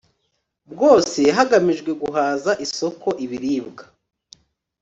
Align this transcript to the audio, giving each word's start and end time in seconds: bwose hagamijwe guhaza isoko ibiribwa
bwose 0.71 1.21
hagamijwe 1.37 1.91
guhaza 2.01 2.51
isoko 2.65 3.07
ibiribwa 3.25 3.83